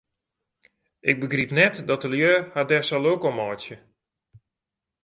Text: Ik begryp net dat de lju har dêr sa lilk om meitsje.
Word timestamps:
Ik 1.11 1.19
begryp 1.19 1.49
net 1.57 1.75
dat 1.89 2.01
de 2.03 2.09
lju 2.13 2.33
har 2.53 2.65
dêr 2.71 2.85
sa 2.87 2.97
lilk 3.03 3.21
om 3.29 3.35
meitsje. 3.39 3.75